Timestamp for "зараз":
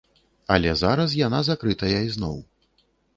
0.81-1.13